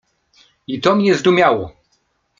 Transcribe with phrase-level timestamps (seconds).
[0.67, 1.71] "I to mnie zdumiało."